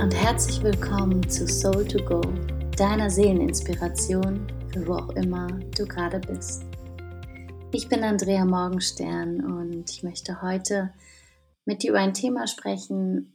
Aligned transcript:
und 0.00 0.14
herzlich 0.14 0.62
willkommen 0.62 1.28
zu 1.28 1.46
Soul 1.46 1.86
to 1.86 2.02
Go, 2.02 2.22
deiner 2.74 3.10
Seeleninspiration 3.10 4.50
für 4.72 4.86
wo 4.86 4.94
auch 4.94 5.10
immer 5.10 5.46
du 5.76 5.84
gerade 5.84 6.18
bist. 6.20 6.64
Ich 7.70 7.86
bin 7.86 8.02
Andrea 8.02 8.46
Morgenstern 8.46 9.44
und 9.44 9.90
ich 9.90 10.02
möchte 10.02 10.40
heute 10.40 10.94
mit 11.66 11.82
dir 11.82 11.90
über 11.90 11.98
ein 11.98 12.14
Thema 12.14 12.46
sprechen, 12.46 13.34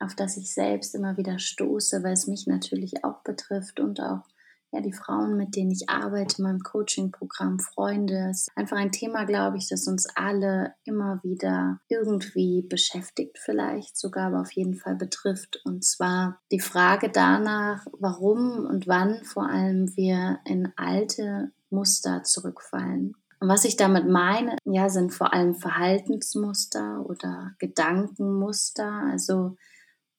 auf 0.00 0.16
das 0.16 0.36
ich 0.36 0.52
selbst 0.52 0.92
immer 0.96 1.16
wieder 1.18 1.38
stoße, 1.38 2.02
weil 2.02 2.14
es 2.14 2.26
mich 2.26 2.48
natürlich 2.48 3.04
auch 3.04 3.22
betrifft 3.22 3.78
und 3.78 4.00
auch 4.00 4.24
ja, 4.72 4.80
die 4.80 4.92
Frauen, 4.92 5.36
mit 5.36 5.56
denen 5.56 5.70
ich 5.70 5.88
arbeite, 5.88 6.42
meinem 6.42 6.60
Coaching-Programm, 6.60 7.60
Freunde, 7.60 8.30
ist 8.30 8.50
einfach 8.56 8.76
ein 8.76 8.92
Thema, 8.92 9.24
glaube 9.24 9.56
ich, 9.56 9.68
das 9.68 9.86
uns 9.86 10.06
alle 10.14 10.74
immer 10.84 11.20
wieder 11.22 11.80
irgendwie 11.88 12.62
beschäftigt, 12.62 13.38
vielleicht 13.38 13.96
sogar, 13.96 14.28
aber 14.28 14.40
auf 14.40 14.52
jeden 14.52 14.74
Fall 14.74 14.96
betrifft. 14.96 15.60
Und 15.64 15.84
zwar 15.84 16.40
die 16.52 16.60
Frage 16.60 17.10
danach, 17.10 17.86
warum 17.98 18.66
und 18.66 18.86
wann 18.86 19.24
vor 19.24 19.48
allem 19.48 19.94
wir 19.96 20.40
in 20.44 20.72
alte 20.76 21.52
Muster 21.70 22.22
zurückfallen. 22.24 23.14
Und 23.38 23.48
was 23.48 23.64
ich 23.64 23.76
damit 23.76 24.08
meine, 24.08 24.56
ja, 24.64 24.88
sind 24.88 25.12
vor 25.12 25.32
allem 25.32 25.54
Verhaltensmuster 25.54 27.04
oder 27.06 27.52
Gedankenmuster, 27.58 29.04
also 29.10 29.56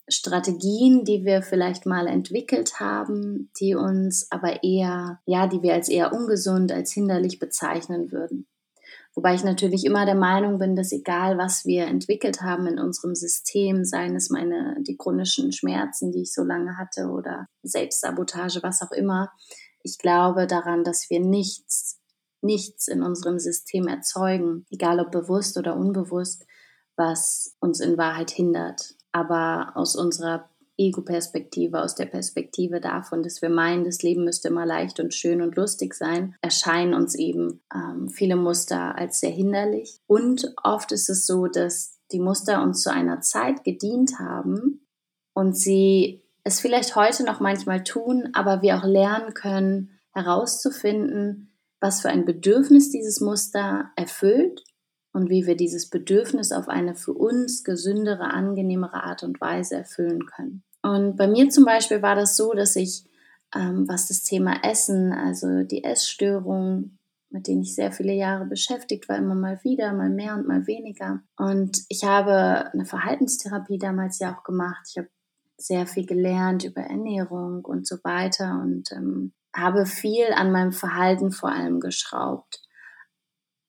Strategien, 0.10 1.04
die 1.04 1.26
wir 1.26 1.42
vielleicht 1.42 1.86
mal 1.86 2.08
entwickelt 2.08 2.80
haben, 2.80 3.52
die 3.60 3.76
uns 3.76 4.28
aber 4.32 4.64
eher, 4.64 5.20
ja, 5.26 5.48
die 5.48 5.62
wir 5.62 5.74
als 5.74 5.90
eher 5.90 6.14
ungesund, 6.14 6.72
als 6.72 6.94
hinderlich 6.94 7.40
bezeichnen 7.40 8.12
würden. 8.12 8.48
Wobei 9.16 9.34
ich 9.34 9.44
natürlich 9.44 9.84
immer 9.84 10.06
der 10.06 10.16
Meinung 10.16 10.60
bin, 10.60 10.76
dass 10.76 10.92
egal 10.92 11.38
was 11.38 11.66
wir 11.66 11.88
entwickelt 11.88 12.42
haben 12.42 12.68
in 12.68 12.80
unserem 12.80 13.16
System, 13.16 13.84
seien 13.84 14.16
es 14.16 14.30
meine, 14.30 14.78
die 14.88 14.96
chronischen 14.96 15.52
Schmerzen, 15.52 16.12
die 16.12 16.22
ich 16.22 16.34
so 16.34 16.44
lange 16.44 16.78
hatte 16.78 17.08
oder 17.08 17.48
Selbstsabotage, 17.64 18.62
was 18.62 18.82
auch 18.82 18.92
immer, 18.92 19.32
ich 19.82 19.98
glaube 19.98 20.48
daran, 20.48 20.84
dass 20.84 21.10
wir 21.10 21.20
nichts, 21.20 22.00
nichts 22.42 22.88
in 22.88 23.02
unserem 23.02 23.40
System 23.40 23.88
erzeugen, 23.88 24.66
egal 24.70 25.00
ob 25.00 25.12
bewusst 25.12 25.58
oder 25.58 25.76
unbewusst, 25.76 26.46
was 26.96 27.56
uns 27.60 27.80
in 27.80 27.98
Wahrheit 27.98 28.32
hindert 28.32 28.97
aber 29.18 29.72
aus 29.76 29.96
unserer 29.96 30.48
Ego-Perspektive, 30.78 31.82
aus 31.82 31.96
der 31.96 32.06
Perspektive 32.06 32.80
davon, 32.80 33.24
dass 33.24 33.42
wir 33.42 33.50
meinen, 33.50 33.84
das 33.84 34.04
Leben 34.04 34.24
müsste 34.24 34.50
immer 34.50 34.66
leicht 34.66 35.00
und 35.00 35.14
schön 35.16 35.42
und 35.42 35.56
lustig 35.56 35.96
sein, 35.96 36.36
erscheinen 36.42 36.94
uns 36.94 37.16
eben 37.16 37.62
ähm, 37.74 38.10
viele 38.10 38.36
Muster 38.36 38.96
als 38.96 39.20
sehr 39.20 39.32
hinderlich. 39.32 40.00
Und 40.06 40.54
oft 40.64 40.92
ist 40.92 41.10
es 41.10 41.26
so, 41.26 41.48
dass 41.48 41.98
die 42.12 42.20
Muster 42.20 42.62
uns 42.62 42.84
zu 42.84 42.92
einer 42.92 43.22
Zeit 43.22 43.64
gedient 43.64 44.20
haben 44.20 44.86
und 45.34 45.58
sie 45.58 46.22
es 46.44 46.60
vielleicht 46.60 46.96
heute 46.96 47.24
noch 47.24 47.40
manchmal 47.40 47.84
tun, 47.84 48.30
aber 48.34 48.62
wir 48.62 48.78
auch 48.78 48.86
lernen 48.86 49.34
können, 49.34 50.00
herauszufinden, 50.12 51.52
was 51.80 52.02
für 52.02 52.10
ein 52.10 52.26
Bedürfnis 52.26 52.92
dieses 52.92 53.20
Muster 53.20 53.92
erfüllt 53.96 54.64
und 55.14 55.30
wie 55.30 55.46
wir 55.48 55.56
dieses 55.56 55.90
Bedürfnis 55.90 56.52
auf 56.52 56.68
eine 56.68 56.96
für 56.96 57.14
uns 57.14 57.64
gesündere, 57.64 58.34
angenehmere 58.34 59.04
Art 59.04 59.24
und 59.24 59.42
Weise 59.42 59.76
erfüllen 59.76 60.26
können. 60.26 60.64
Und 60.82 61.18
bei 61.18 61.28
mir 61.28 61.50
zum 61.50 61.66
Beispiel 61.66 62.02
war 62.02 62.16
das 62.16 62.38
so, 62.38 62.54
dass 62.54 62.76
ich, 62.76 63.06
ähm, 63.56 63.88
was 63.88 64.08
das 64.08 64.24
Thema 64.24 64.64
Essen, 64.64 65.12
also 65.12 65.64
die 65.64 65.84
Essstörung, 65.84 66.98
mit 67.30 67.48
denen 67.48 67.62
ich 67.62 67.76
sehr 67.76 67.92
viele 67.92 68.14
Jahre 68.14 68.46
beschäftigt 68.46 69.10
war, 69.10 69.18
immer 69.18 69.36
mal 69.36 69.60
wieder, 69.64 69.94
mal 69.94 70.10
mehr 70.10 70.36
und 70.36 70.48
mal 70.48 70.66
weniger. 70.68 71.22
Und 71.36 71.84
ich 71.90 72.04
habe 72.04 72.72
eine 72.72 72.86
Verhaltenstherapie 72.86 73.78
damals 73.78 74.20
ja 74.20 74.36
auch 74.36 74.44
gemacht. 74.44 74.88
Ich 74.90 74.98
habe 74.98 75.10
sehr 75.58 75.88
viel 75.88 76.06
gelernt 76.06 76.64
über 76.64 76.82
Ernährung 76.82 77.66
und 77.66 77.88
so 77.88 77.98
weiter 78.04 78.62
und 78.62 78.92
ähm, 78.92 79.34
habe 79.56 79.86
viel 79.86 80.32
an 80.34 80.52
meinem 80.52 80.72
Verhalten 80.72 81.32
vor 81.32 81.52
allem 81.52 81.80
geschraubt. 81.80 82.62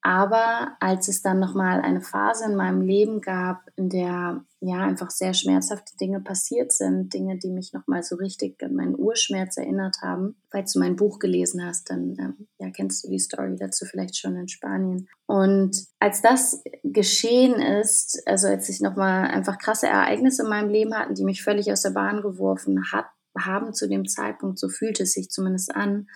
Aber 0.09 0.75
als 0.81 1.09
es 1.09 1.21
dann 1.21 1.39
nochmal 1.39 1.83
eine 1.83 2.01
Phase 2.01 2.47
in 2.47 2.57
meinem 2.57 2.81
Leben 2.81 3.21
gab, 3.21 3.61
in 3.77 3.91
der 3.91 4.43
ja 4.59 4.79
einfach 4.79 5.11
sehr 5.11 5.35
schmerzhafte 5.35 5.99
Dinge 5.99 6.23
passiert 6.23 6.73
sind, 6.73 7.13
Dinge, 7.13 7.37
die 7.37 7.51
mich 7.51 7.75
nochmal 7.75 8.03
so 8.03 8.17
richtig 8.17 8.57
an 8.63 8.75
meinen 8.75 8.99
Urschmerz 8.99 9.59
erinnert 9.59 9.99
haben. 10.01 10.37
Falls 10.51 10.73
du 10.73 10.79
mein 10.79 10.97
Buch 10.97 11.19
gelesen 11.19 11.63
hast, 11.63 11.91
dann 11.91 12.17
ähm, 12.19 12.49
ja, 12.59 12.71
kennst 12.71 13.05
du 13.05 13.11
die 13.11 13.19
Story 13.19 13.55
dazu 13.59 13.85
vielleicht 13.85 14.17
schon 14.17 14.35
in 14.37 14.49
Spanien. 14.49 15.11
Und 15.27 15.77
als 15.99 16.23
das 16.23 16.63
geschehen 16.85 17.61
ist, 17.61 18.23
also 18.25 18.47
als 18.49 18.67
ich 18.71 18.81
nochmal 18.81 19.29
einfach 19.29 19.59
krasse 19.59 19.89
Ereignisse 19.89 20.45
in 20.45 20.49
meinem 20.49 20.71
Leben 20.71 20.95
hatten, 20.95 21.17
die 21.17 21.25
mich 21.25 21.43
völlig 21.43 21.71
aus 21.71 21.83
der 21.83 21.91
Bahn 21.91 22.23
geworfen 22.23 22.83
hat, 22.93 23.05
haben 23.39 23.75
zu 23.75 23.87
dem 23.87 24.09
Zeitpunkt, 24.09 24.59
so 24.59 24.71
fühlte 24.71 25.03
es 25.03 25.13
sich 25.13 25.29
zumindest 25.29 25.77
an, 25.77 26.09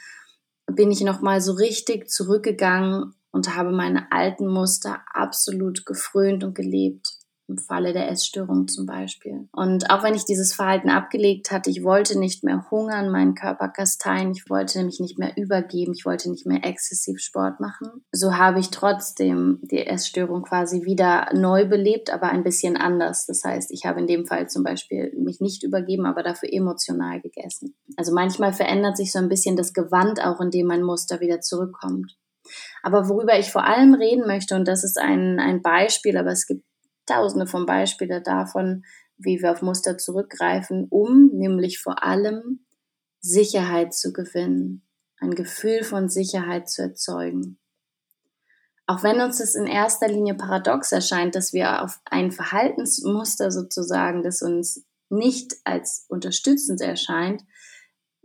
bin 0.65 0.91
ich 0.91 1.03
nochmal 1.03 1.43
so 1.43 1.53
richtig 1.53 2.09
zurückgegangen 2.09 3.13
und 3.33 3.57
habe 3.57 3.73
meine 3.73 4.13
alten 4.13 4.47
Muster 4.47 5.01
absolut 5.13 5.85
gefrönt 5.87 6.45
und 6.45 6.55
gelebt. 6.55 7.19
Im 7.49 7.59
Falle 7.59 7.93
der 7.93 8.09
Essstörung 8.09 8.69
zum 8.69 8.87
Beispiel. 8.87 9.49
Und 9.53 9.91
auch 9.91 10.05
wenn 10.05 10.15
ich 10.15 10.25
dieses 10.25 10.55
Verhalten 10.55 10.89
abgelegt 10.89 11.51
hatte, 11.51 11.71
ich 11.71 11.83
wollte 11.83 12.19
nicht 12.19 12.45
mehr 12.45 12.71
hungern, 12.71 13.11
meinen 13.11 13.35
Körper 13.35 13.69
kasteien, 13.69 14.31
ich 14.31 14.49
wollte 14.49 14.83
mich 14.85 15.01
nicht 15.01 15.19
mehr 15.19 15.37
übergeben, 15.37 15.93
ich 15.93 16.07
wollte 16.07 16.31
nicht 16.31 16.47
mehr 16.47 16.65
exzessiv 16.65 17.19
Sport 17.19 17.59
machen. 17.59 18.05
So 18.13 18.37
habe 18.37 18.61
ich 18.61 18.71
trotzdem 18.71 19.59
die 19.63 19.85
Essstörung 19.85 20.43
quasi 20.45 20.85
wieder 20.85 21.29
neu 21.35 21.67
belebt, 21.67 22.11
aber 22.11 22.29
ein 22.29 22.45
bisschen 22.45 22.77
anders. 22.77 23.27
Das 23.27 23.43
heißt, 23.45 23.73
ich 23.73 23.85
habe 23.85 24.01
in 24.01 24.07
dem 24.07 24.25
Fall 24.25 24.49
zum 24.49 24.63
Beispiel 24.63 25.13
mich 25.19 25.41
nicht 25.41 25.65
übergeben, 25.65 26.07
aber 26.07 26.23
dafür 26.23 26.51
emotional 26.51 27.21
gegessen. 27.21 27.75
Also 27.97 28.15
manchmal 28.15 28.53
verändert 28.53 28.97
sich 28.97 29.11
so 29.11 29.19
ein 29.19 29.29
bisschen 29.29 29.57
das 29.57 29.73
Gewand 29.73 30.25
auch, 30.25 30.41
in 30.41 30.51
dem 30.51 30.69
mein 30.69 30.85
Muster 30.85 31.21
wieder 31.21 31.41
zurückkommt. 31.41 32.17
Aber 32.83 33.09
worüber 33.09 33.39
ich 33.39 33.51
vor 33.51 33.65
allem 33.65 33.95
reden 33.95 34.27
möchte, 34.27 34.57
und 34.57 34.67
das 34.67 34.85
ist 34.85 34.99
ein, 34.99 35.39
ein 35.39 35.63
Beispiel, 35.63 36.17
aber 36.17 36.31
es 36.31 36.47
gibt 36.47 36.65
tausende 37.07 37.47
von 37.47 37.67
Beispielen 37.67 38.23
davon, 38.23 38.85
wie 39.19 39.41
wir 39.41 39.53
auf 39.53 39.63
Muster 39.63 39.99
zurückgreifen, 39.99 40.87
um 40.91 41.31
nämlich 41.33 41.81
vor 41.81 42.03
allem 42.03 42.65
Sicherheit 43.21 43.95
zu 43.95 44.13
gewinnen, 44.13 44.83
ein 45.19 45.35
Gefühl 45.35 45.85
von 45.85 46.09
Sicherheit 46.09 46.69
zu 46.69 46.83
erzeugen. 46.83 47.59
Auch 48.87 49.05
wenn 49.05 49.21
uns 49.21 49.39
das 49.39 49.55
in 49.55 49.67
erster 49.67 50.09
Linie 50.09 50.35
paradox 50.35 50.91
erscheint, 50.91 51.37
dass 51.37 51.53
wir 51.53 51.83
auf 51.83 52.01
ein 52.05 52.33
Verhaltensmuster 52.33 53.53
sozusagen, 53.53 54.25
das 54.25 54.43
uns 54.43 54.85
nicht 55.09 55.55
als 55.65 56.05
unterstützend 56.09 56.81
erscheint, 56.81 57.43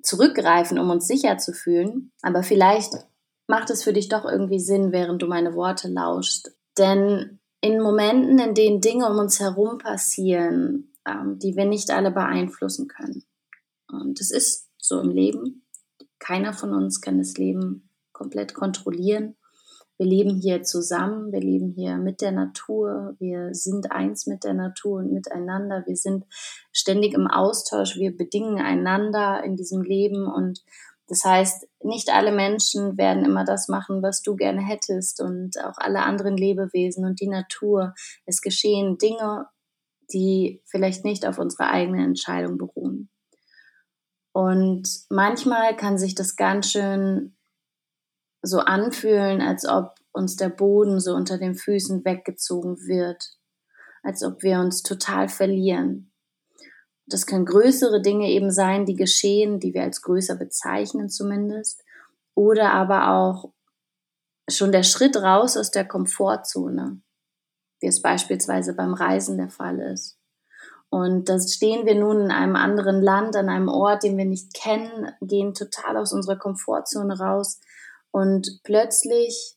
zurückgreifen, 0.01 0.79
um 0.79 0.89
uns 0.89 1.05
sicher 1.05 1.37
zu 1.37 1.53
fühlen, 1.53 2.11
aber 2.21 2.41
vielleicht 2.41 2.93
macht 3.47 3.69
es 3.69 3.83
für 3.83 3.93
dich 3.93 4.09
doch 4.09 4.25
irgendwie 4.25 4.59
Sinn, 4.59 4.91
während 4.91 5.21
du 5.21 5.27
meine 5.27 5.55
Worte 5.55 5.87
lauschst. 5.87 6.55
Denn 6.77 7.39
in 7.61 7.81
Momenten, 7.81 8.37
in 8.39 8.53
denen 8.53 8.81
Dinge 8.81 9.09
um 9.09 9.17
uns 9.17 9.39
herum 9.39 9.77
passieren, 9.77 10.93
ähm, 11.07 11.39
die 11.39 11.55
wir 11.55 11.65
nicht 11.65 11.89
alle 11.89 12.11
beeinflussen 12.11 12.87
können. 12.87 13.23
Und 13.89 14.19
es 14.19 14.31
ist 14.31 14.69
so 14.77 14.99
im 14.99 15.09
Leben. 15.09 15.65
Keiner 16.19 16.53
von 16.53 16.73
uns 16.73 17.01
kann 17.01 17.17
das 17.17 17.37
Leben 17.37 17.89
komplett 18.11 18.53
kontrollieren. 18.53 19.35
Wir 19.97 20.05
leben 20.05 20.35
hier 20.35 20.61
zusammen, 20.61 21.31
wir 21.31 21.39
leben 21.39 21.71
hier 21.71 21.97
mit 21.97 22.21
der 22.21 22.31
Natur, 22.31 23.15
wir 23.17 23.55
sind 23.55 23.91
eins 23.91 24.27
mit 24.27 24.43
der 24.43 24.53
Natur 24.53 24.99
und 24.99 25.11
miteinander, 25.11 25.83
wir 25.87 25.95
sind 25.95 26.25
ständig 26.71 27.15
im 27.15 27.25
Austausch, 27.25 27.97
wir 27.97 28.15
bedingen 28.15 28.59
einander 28.59 29.43
in 29.43 29.55
diesem 29.55 29.81
Leben 29.81 30.27
und 30.27 30.63
das 31.07 31.23
heißt, 31.23 31.67
nicht 31.83 32.09
alle 32.09 32.33
Menschen 32.33 32.97
werden 32.97 33.23
immer 33.23 33.45
das 33.45 33.69
machen, 33.69 34.03
was 34.03 34.21
du 34.21 34.35
gerne 34.35 34.61
hättest 34.61 35.21
und 35.21 35.57
auch 35.63 35.77
alle 35.77 36.03
anderen 36.03 36.35
Lebewesen 36.35 37.05
und 37.05 37.21
die 37.21 37.29
Natur. 37.29 37.93
Es 38.25 38.41
geschehen 38.41 38.97
Dinge, 38.97 39.47
die 40.11 40.61
vielleicht 40.65 41.05
nicht 41.05 41.25
auf 41.25 41.37
unsere 41.39 41.69
eigene 41.69 42.03
Entscheidung 42.03 42.57
beruhen. 42.57 43.09
Und 44.33 44.87
manchmal 45.09 45.75
kann 45.75 45.97
sich 45.97 46.13
das 46.13 46.35
ganz 46.35 46.71
schön 46.71 47.37
so 48.41 48.59
anfühlen, 48.59 49.41
als 49.41 49.67
ob 49.67 49.95
uns 50.11 50.35
der 50.35 50.49
Boden 50.49 50.99
so 50.99 51.15
unter 51.15 51.37
den 51.37 51.55
Füßen 51.55 52.03
weggezogen 52.03 52.77
wird, 52.85 53.37
als 54.03 54.23
ob 54.23 54.43
wir 54.43 54.59
uns 54.59 54.83
total 54.83 55.29
verlieren. 55.29 56.11
Das 57.07 57.25
können 57.25 57.45
größere 57.45 58.01
Dinge 58.01 58.29
eben 58.29 58.51
sein, 58.51 58.85
die 58.85 58.95
geschehen, 58.95 59.59
die 59.59 59.73
wir 59.73 59.83
als 59.83 60.01
größer 60.01 60.35
bezeichnen 60.35 61.09
zumindest. 61.09 61.83
Oder 62.35 62.73
aber 62.73 63.11
auch 63.11 63.53
schon 64.49 64.71
der 64.71 64.83
Schritt 64.83 65.15
raus 65.17 65.57
aus 65.57 65.71
der 65.71 65.85
Komfortzone, 65.85 67.01
wie 67.79 67.87
es 67.87 68.01
beispielsweise 68.01 68.73
beim 68.73 68.93
Reisen 68.93 69.37
der 69.37 69.49
Fall 69.49 69.79
ist. 69.79 70.17
Und 70.89 71.27
da 71.27 71.39
stehen 71.39 71.85
wir 71.85 71.95
nun 71.95 72.21
in 72.21 72.31
einem 72.31 72.55
anderen 72.55 73.01
Land, 73.01 73.35
an 73.35 73.49
einem 73.49 73.67
Ort, 73.67 74.03
den 74.03 74.17
wir 74.17 74.25
nicht 74.25 74.53
kennen, 74.53 75.11
gehen 75.21 75.53
total 75.53 75.97
aus 75.97 76.13
unserer 76.13 76.37
Komfortzone 76.37 77.19
raus 77.19 77.59
und 78.11 78.61
plötzlich 78.63 79.55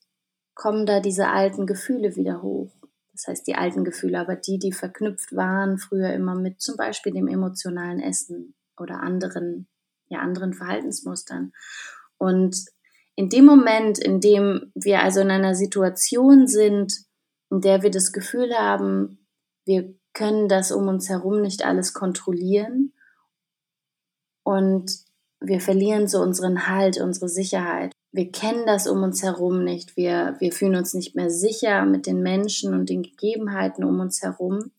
kommen 0.55 0.87
da 0.87 1.01
diese 1.01 1.29
alten 1.29 1.67
Gefühle 1.67 2.17
wieder 2.17 2.43
hoch. 2.43 2.73
Das 3.21 3.29
heißt 3.29 3.47
die 3.47 3.55
alten 3.55 3.85
Gefühle, 3.85 4.19
aber 4.19 4.35
die, 4.35 4.59
die 4.59 4.73
verknüpft 4.73 5.37
waren 5.37 5.77
früher 5.77 6.13
immer 6.15 6.35
mit 6.35 6.63
zum 6.63 6.77
Beispiel 6.77 7.13
dem 7.13 7.29
emotionalen 7.29 8.01
Essen 8.01 8.55
oder 8.79 9.01
anderen, 9.01 9.69
ja, 10.09 10.21
anderen 10.21 10.55
Verhaltensmustern. 10.55 11.53
Und 12.17 12.65
in 13.17 13.29
dem 13.29 13.45
Moment, 13.45 13.99
in 13.99 14.21
dem 14.21 14.73
wir 14.75 15.03
also 15.03 15.21
in 15.21 15.31
einer 15.31 15.55
Situation 15.55 16.47
sind, 16.47 16.95
in 17.51 17.61
der 17.61 17.83
wir 17.83 17.91
das 17.91 18.13
Gefühl 18.13 18.55
haben, 18.55 19.27
wir 19.67 19.95
können 20.15 20.49
das 20.49 20.73
um 20.73 20.89
uns 20.89 21.11
herum 21.11 21.43
nicht 21.43 21.63
alles 21.63 21.93
kontrollieren 21.93 22.95
und 24.45 24.91
wir 25.41 25.61
verlieren 25.61 26.09
so 26.09 26.23
unseren 26.23 26.69
Halt, 26.69 26.99
unsere 27.01 27.29
Sicherheit. 27.29 27.93
Wir 28.13 28.33
kennen 28.33 28.67
das 28.67 28.89
um 28.89 29.03
uns 29.03 29.23
herum 29.23 29.63
nicht. 29.63 29.97
Wir, 29.97 30.37
wir 30.41 30.53
fühlen 30.53 30.75
uns 30.75 30.95
nicht 30.95 31.15
mehr 31.15 31.31
sicher 31.31 31.85
mit 31.85 32.07
den 32.07 32.23
Menschen 32.23 32.75
und 32.75 32.89
den 32.89 33.03
Gegebenheiten 33.03 33.85
um 33.85 34.01
uns 34.01 34.21
herum. 34.23 34.73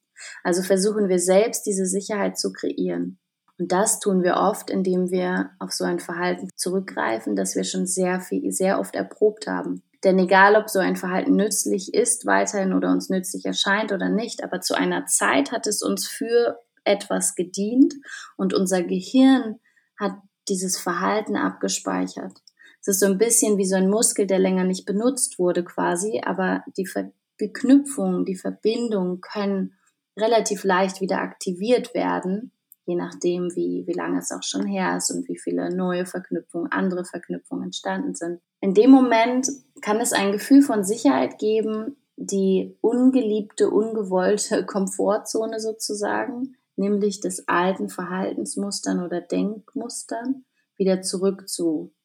Also 0.43 0.61
versuchen 0.61 1.07
wir 1.07 1.19
selbst 1.19 1.65
diese 1.65 1.85
Sicherheit 1.85 2.37
zu 2.37 2.51
kreieren. 2.51 3.19
Und 3.57 3.71
das 3.71 3.99
tun 3.99 4.23
wir 4.23 4.35
oft, 4.37 4.69
indem 4.69 5.11
wir 5.11 5.51
auf 5.59 5.71
so 5.71 5.83
ein 5.83 5.99
Verhalten 5.99 6.49
zurückgreifen, 6.55 7.35
das 7.35 7.55
wir 7.55 7.63
schon 7.63 7.85
sehr 7.85 8.19
viel, 8.19 8.51
sehr 8.51 8.79
oft 8.79 8.95
erprobt 8.95 9.47
haben. 9.47 9.83
Denn 10.03 10.17
egal, 10.17 10.55
ob 10.55 10.69
so 10.69 10.79
ein 10.79 10.95
Verhalten 10.95 11.35
nützlich 11.35 11.93
ist, 11.93 12.25
weiterhin 12.25 12.73
oder 12.73 12.91
uns 12.91 13.09
nützlich 13.09 13.45
erscheint 13.45 13.91
oder 13.91 14.09
nicht, 14.09 14.43
aber 14.43 14.61
zu 14.61 14.73
einer 14.73 15.05
Zeit 15.05 15.51
hat 15.51 15.67
es 15.67 15.83
uns 15.83 16.07
für 16.07 16.59
etwas 16.83 17.35
gedient 17.35 17.93
und 18.35 18.53
unser 18.55 18.81
Gehirn 18.81 19.59
hat 19.99 20.13
dieses 20.49 20.79
Verhalten 20.79 21.35
abgespeichert. 21.35 22.41
Es 22.81 22.87
ist 22.87 22.99
so 22.99 23.05
ein 23.05 23.19
bisschen 23.19 23.59
wie 23.59 23.65
so 23.65 23.75
ein 23.75 23.89
Muskel, 23.89 24.25
der 24.25 24.39
länger 24.39 24.63
nicht 24.63 24.85
benutzt 24.85 25.37
wurde 25.37 25.63
quasi, 25.63 26.21
aber 26.25 26.63
die 26.77 26.87
Verknüpfung, 26.87 28.25
die 28.25 28.35
Verbindung 28.35 29.21
können 29.21 29.77
relativ 30.17 30.63
leicht 30.63 30.99
wieder 30.99 31.19
aktiviert 31.19 31.93
werden, 31.93 32.51
je 32.85 32.95
nachdem, 32.95 33.55
wie, 33.55 33.83
wie 33.85 33.93
lange 33.93 34.17
es 34.17 34.31
auch 34.31 34.41
schon 34.41 34.65
her 34.65 34.97
ist 34.97 35.11
und 35.11 35.29
wie 35.29 35.37
viele 35.37 35.73
neue 35.73 36.07
Verknüpfungen, 36.07 36.71
andere 36.71 37.05
Verknüpfungen 37.05 37.65
entstanden 37.65 38.15
sind. 38.15 38.39
In 38.61 38.73
dem 38.73 38.89
Moment 38.89 39.47
kann 39.81 39.99
es 39.99 40.11
ein 40.11 40.31
Gefühl 40.31 40.63
von 40.63 40.83
Sicherheit 40.83 41.37
geben, 41.37 41.97
die 42.15 42.75
ungeliebte, 42.81 43.69
ungewollte 43.69 44.65
Komfortzone 44.65 45.59
sozusagen, 45.59 46.55
nämlich 46.75 47.19
des 47.19 47.47
alten 47.47 47.89
Verhaltensmustern 47.89 49.03
oder 49.03 49.21
Denkmustern, 49.21 50.45
wieder 50.77 51.03
zurückzuholen, 51.03 51.89
zu 51.91 52.00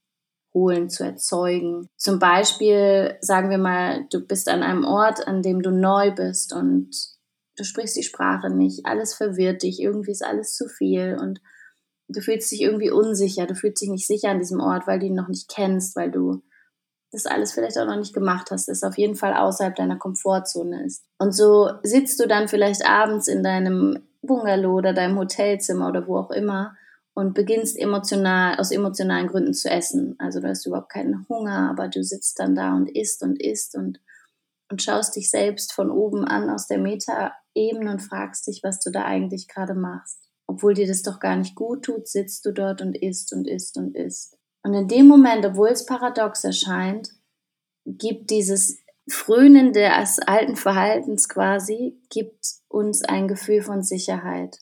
erzeugen. 1.05 1.89
Zum 1.97 2.19
Beispiel 2.19 3.17
sagen 3.21 3.51
wir 3.51 3.59
mal, 3.59 4.07
du 4.11 4.21
bist 4.27 4.49
an 4.49 4.63
einem 4.63 4.85
Ort, 4.85 5.27
an 5.27 5.43
dem 5.43 5.63
du 5.63 5.71
neu 5.71 6.13
bist 6.15 6.55
und 6.55 6.91
du 7.57 7.65
sprichst 7.65 7.97
die 7.97 8.03
Sprache 8.03 8.51
nicht, 8.51 8.87
alles 8.87 9.15
verwirrt 9.15 9.63
dich, 9.63 9.81
irgendwie 9.81 10.13
ist 10.13 10.25
alles 10.25 10.55
zu 10.55 10.69
viel 10.69 11.17
und 11.21 11.41
du 12.09 12.21
fühlst 12.21 12.51
dich 12.53 12.63
irgendwie 12.63 12.91
unsicher, 12.91 13.47
du 13.47 13.55
fühlst 13.55 13.83
dich 13.83 13.91
nicht 13.91 14.07
sicher 14.07 14.31
an 14.31 14.39
diesem 14.39 14.61
Ort, 14.61 14.87
weil 14.87 14.99
du 14.99 15.07
ihn 15.07 15.15
noch 15.15 15.29
nicht 15.29 15.49
kennst, 15.49 15.97
weil 15.97 16.11
du 16.11 16.43
das 17.13 17.27
alles 17.27 17.53
vielleicht 17.53 17.79
auch 17.79 17.87
noch 17.87 17.97
nicht 17.97 18.15
gemacht 18.15 18.51
hast, 18.51 18.69
es 18.69 18.83
auf 18.83 18.99
jeden 18.99 19.15
Fall 19.15 19.35
außerhalb 19.35 19.75
deiner 19.75 19.97
Komfortzone 19.97 20.85
ist. 20.85 21.05
Und 21.19 21.33
so 21.33 21.71
sitzt 21.83 22.21
du 22.21 22.27
dann 22.27 22.49
vielleicht 22.49 22.87
abends 22.87 23.29
in 23.29 23.43
deinem 23.43 24.07
Bungalow 24.23 24.75
oder 24.75 24.93
deinem 24.93 25.19
Hotelzimmer 25.19 25.89
oder 25.89 26.07
wo 26.07 26.19
auch 26.19 26.31
immer 26.31 26.77
und 27.17 27.33
beginnst 27.33 27.79
emotional, 27.79 28.59
aus 28.59 28.71
emotionalen 28.71 29.27
Gründen 29.27 29.55
zu 29.55 29.71
essen. 29.71 30.17
Also 30.19 30.39
du 30.41 30.49
hast 30.49 30.67
überhaupt 30.67 30.93
keinen 30.93 31.27
Hunger, 31.31 31.71
aber 31.71 31.89
du 31.89 32.05
sitzt 32.05 32.39
dann 32.39 32.55
da 32.55 32.75
und 32.75 32.95
isst 32.95 33.23
und 33.23 33.41
isst 33.41 33.75
und, 33.75 34.01
und 34.71 34.83
schaust 34.83 35.17
dich 35.17 35.31
selbst 35.31 35.73
von 35.73 35.91
oben 35.91 36.27
an 36.27 36.51
aus 36.51 36.67
der 36.67 36.77
Metaebene 36.77 37.91
und 37.91 38.03
fragst 38.03 38.47
dich, 38.47 38.61
was 38.63 38.81
du 38.81 38.91
da 38.91 39.07
eigentlich 39.07 39.49
gerade 39.49 39.73
machst. 39.73 40.29
Obwohl 40.47 40.75
dir 40.75 40.87
das 40.87 41.03
doch 41.03 41.19
gar 41.19 41.37
nicht 41.37 41.55
gut 41.55 41.87
tut, 41.87 42.07
sitzt 42.07 42.45
du 42.45 42.53
dort 42.53 42.83
und 42.83 42.95
isst 42.95 43.33
und 43.33 43.49
isst 43.49 43.79
und 43.79 43.97
isst. 43.97 44.37
Und 44.63 44.75
in 44.75 44.87
dem 44.87 45.09
Moment, 45.09 45.47
obwohl 45.47 45.69
es 45.69 45.87
paradox 45.87 46.45
erscheint, 46.45 47.13
gibt 47.87 48.29
dieses 48.29 48.77
Frönen 49.09 49.73
des 49.73 50.19
alten 50.19 50.57
Verhaltens 50.57 51.31
quasi, 51.31 51.99
gibt 52.11 52.45
uns 52.69 53.03
ein 53.05 53.27
Gefühl 53.27 53.63
von 53.63 53.83
Sicherheit, 53.83 54.59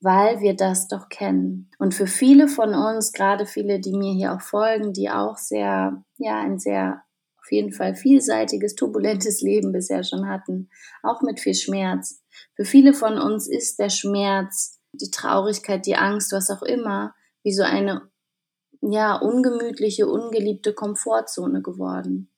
weil 0.00 0.40
wir 0.40 0.54
das 0.54 0.88
doch 0.88 1.08
kennen. 1.08 1.70
Und 1.78 1.94
für 1.94 2.06
viele 2.06 2.48
von 2.48 2.74
uns, 2.74 3.12
gerade 3.12 3.46
viele, 3.46 3.80
die 3.80 3.92
mir 3.92 4.12
hier 4.12 4.34
auch 4.34 4.40
folgen, 4.40 4.92
die 4.92 5.10
auch 5.10 5.36
sehr, 5.36 6.02
ja, 6.18 6.40
ein 6.40 6.58
sehr 6.58 7.02
auf 7.40 7.52
jeden 7.52 7.72
Fall 7.72 7.94
vielseitiges, 7.94 8.74
turbulentes 8.74 9.40
Leben 9.40 9.72
bisher 9.72 10.04
schon 10.04 10.28
hatten, 10.28 10.68
auch 11.02 11.22
mit 11.22 11.40
viel 11.40 11.54
Schmerz. 11.54 12.22
Für 12.54 12.64
viele 12.64 12.92
von 12.92 13.18
uns 13.18 13.48
ist 13.48 13.78
der 13.78 13.88
Schmerz, 13.88 14.78
die 14.92 15.10
Traurigkeit, 15.10 15.86
die 15.86 15.96
Angst, 15.96 16.32
was 16.32 16.50
auch 16.50 16.62
immer, 16.62 17.14
wie 17.42 17.52
so 17.52 17.62
eine 17.62 18.10
ja, 18.82 19.16
ungemütliche, 19.16 20.06
ungeliebte 20.06 20.74
Komfortzone 20.74 21.62
geworden. 21.62 22.30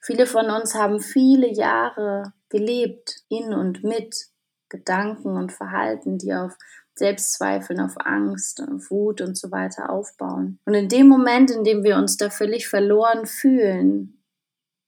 Viele 0.00 0.26
von 0.26 0.50
uns 0.50 0.74
haben 0.74 1.00
viele 1.00 1.52
Jahre 1.52 2.32
gelebt 2.48 3.22
in 3.28 3.52
und 3.52 3.84
mit 3.84 4.28
Gedanken 4.74 5.36
und 5.36 5.52
Verhalten, 5.52 6.18
die 6.18 6.34
auf 6.34 6.56
Selbstzweifeln, 6.96 7.80
auf 7.80 7.94
Angst, 7.98 8.60
auf 8.60 8.90
Wut 8.90 9.20
und 9.20 9.38
so 9.38 9.52
weiter 9.52 9.90
aufbauen. 9.90 10.58
Und 10.64 10.74
in 10.74 10.88
dem 10.88 11.08
Moment, 11.08 11.50
in 11.52 11.62
dem 11.62 11.84
wir 11.84 11.96
uns 11.96 12.16
da 12.16 12.28
völlig 12.28 12.68
verloren 12.68 13.26
fühlen, 13.26 14.20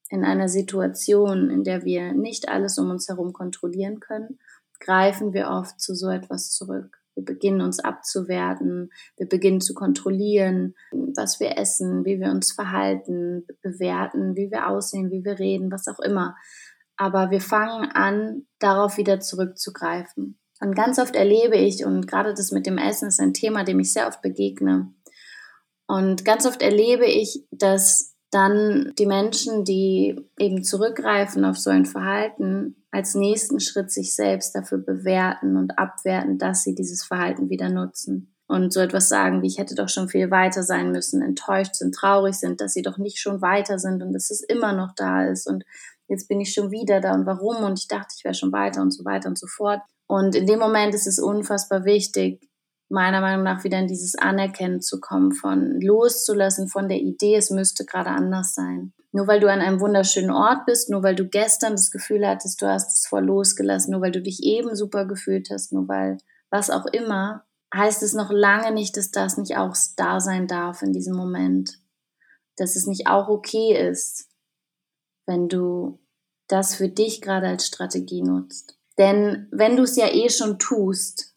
in 0.08 0.24
einer 0.24 0.48
Situation, 0.48 1.50
in 1.50 1.62
der 1.62 1.84
wir 1.84 2.12
nicht 2.12 2.48
alles 2.48 2.78
um 2.78 2.90
uns 2.90 3.08
herum 3.08 3.32
kontrollieren 3.32 4.00
können, 4.00 4.38
greifen 4.80 5.32
wir 5.32 5.48
oft 5.48 5.80
zu 5.80 5.94
so 5.94 6.08
etwas 6.08 6.50
zurück. 6.50 6.98
Wir 7.14 7.24
beginnen 7.24 7.62
uns 7.62 7.80
abzuwerten, 7.80 8.90
wir 9.16 9.26
beginnen 9.26 9.60
zu 9.60 9.72
kontrollieren, 9.72 10.74
was 10.92 11.40
wir 11.40 11.56
essen, 11.56 12.04
wie 12.04 12.20
wir 12.20 12.30
uns 12.30 12.52
verhalten, 12.52 13.46
bewerten, 13.62 14.36
wie 14.36 14.50
wir 14.50 14.68
aussehen, 14.68 15.10
wie 15.10 15.24
wir 15.24 15.38
reden, 15.38 15.72
was 15.72 15.88
auch 15.88 15.98
immer. 16.00 16.36
Aber 16.96 17.30
wir 17.30 17.40
fangen 17.40 17.90
an, 17.90 18.46
darauf 18.58 18.96
wieder 18.96 19.20
zurückzugreifen. 19.20 20.38
Und 20.60 20.74
ganz 20.74 20.98
oft 20.98 21.14
erlebe 21.14 21.56
ich, 21.56 21.84
und 21.84 22.06
gerade 22.06 22.32
das 22.32 22.50
mit 22.50 22.66
dem 22.66 22.78
Essen 22.78 23.08
ist 23.08 23.20
ein 23.20 23.34
Thema, 23.34 23.64
dem 23.64 23.80
ich 23.80 23.92
sehr 23.92 24.08
oft 24.08 24.22
begegne. 24.22 24.92
Und 25.86 26.24
ganz 26.24 26.46
oft 26.46 26.62
erlebe 26.62 27.06
ich, 27.06 27.44
dass 27.50 28.16
dann 28.30 28.92
die 28.98 29.06
Menschen, 29.06 29.64
die 29.64 30.18
eben 30.38 30.64
zurückgreifen 30.64 31.44
auf 31.44 31.58
so 31.58 31.70
ein 31.70 31.86
Verhalten, 31.86 32.84
als 32.90 33.14
nächsten 33.14 33.60
Schritt 33.60 33.90
sich 33.90 34.14
selbst 34.14 34.54
dafür 34.54 34.78
bewerten 34.78 35.56
und 35.56 35.78
abwerten, 35.78 36.38
dass 36.38 36.62
sie 36.62 36.74
dieses 36.74 37.04
Verhalten 37.04 37.50
wieder 37.50 37.68
nutzen. 37.68 38.34
Und 38.48 38.72
so 38.72 38.80
etwas 38.80 39.08
sagen 39.08 39.42
wie, 39.42 39.48
ich 39.48 39.58
hätte 39.58 39.74
doch 39.74 39.88
schon 39.88 40.08
viel 40.08 40.30
weiter 40.30 40.62
sein 40.62 40.92
müssen, 40.92 41.20
enttäuscht 41.20 41.74
sind, 41.74 41.94
traurig 41.94 42.34
sind, 42.36 42.60
dass 42.60 42.74
sie 42.74 42.82
doch 42.82 42.96
nicht 42.96 43.18
schon 43.18 43.42
weiter 43.42 43.78
sind 43.78 44.02
und 44.02 44.12
dass 44.12 44.30
es 44.30 44.40
immer 44.40 44.72
noch 44.72 44.92
da 44.94 45.26
ist 45.26 45.48
und 45.48 45.64
jetzt 46.08 46.28
bin 46.28 46.40
ich 46.40 46.52
schon 46.52 46.70
wieder 46.70 47.00
da 47.00 47.14
und 47.14 47.26
warum 47.26 47.64
und 47.64 47.78
ich 47.78 47.88
dachte, 47.88 48.14
ich 48.16 48.24
wäre 48.24 48.34
schon 48.34 48.52
weiter 48.52 48.82
und 48.82 48.90
so 48.92 49.04
weiter 49.04 49.28
und 49.28 49.38
so 49.38 49.46
fort. 49.46 49.80
Und 50.06 50.34
in 50.34 50.46
dem 50.46 50.58
Moment 50.58 50.94
ist 50.94 51.06
es 51.06 51.18
unfassbar 51.18 51.84
wichtig, 51.84 52.40
meiner 52.88 53.20
Meinung 53.20 53.42
nach 53.42 53.64
wieder 53.64 53.78
in 53.78 53.88
dieses 53.88 54.16
Anerkennen 54.16 54.80
zu 54.80 55.00
kommen, 55.00 55.32
von 55.32 55.80
loszulassen 55.80 56.68
von 56.68 56.88
der 56.88 56.98
Idee, 56.98 57.36
es 57.36 57.50
müsste 57.50 57.84
gerade 57.84 58.10
anders 58.10 58.54
sein. 58.54 58.92
Nur 59.12 59.26
weil 59.26 59.40
du 59.40 59.50
an 59.50 59.60
einem 59.60 59.80
wunderschönen 59.80 60.30
Ort 60.30 60.66
bist, 60.66 60.90
nur 60.90 61.02
weil 61.02 61.14
du 61.14 61.26
gestern 61.26 61.72
das 61.72 61.90
Gefühl 61.90 62.26
hattest, 62.26 62.62
du 62.62 62.66
hast 62.66 62.92
es 62.92 63.06
voll 63.06 63.24
losgelassen, 63.24 63.92
nur 63.92 64.02
weil 64.02 64.12
du 64.12 64.22
dich 64.22 64.42
eben 64.42 64.76
super 64.76 65.06
gefühlt 65.06 65.48
hast, 65.50 65.72
nur 65.72 65.88
weil 65.88 66.18
was 66.50 66.70
auch 66.70 66.86
immer, 66.86 67.44
heißt 67.74 68.02
es 68.02 68.14
noch 68.14 68.30
lange 68.30 68.72
nicht, 68.72 68.96
dass 68.96 69.10
das 69.10 69.36
nicht 69.36 69.56
auch 69.56 69.74
da 69.96 70.20
sein 70.20 70.46
darf 70.46 70.82
in 70.82 70.92
diesem 70.92 71.16
Moment. 71.16 71.78
Dass 72.56 72.76
es 72.76 72.86
nicht 72.86 73.06
auch 73.08 73.28
okay 73.28 73.76
ist, 73.88 74.25
wenn 75.26 75.48
du 75.48 75.98
das 76.48 76.74
für 76.74 76.88
dich 76.88 77.20
gerade 77.20 77.48
als 77.48 77.66
Strategie 77.66 78.22
nutzt. 78.22 78.78
Denn 78.98 79.48
wenn 79.50 79.76
du 79.76 79.82
es 79.82 79.96
ja 79.96 80.08
eh 80.08 80.30
schon 80.30 80.58
tust, 80.58 81.34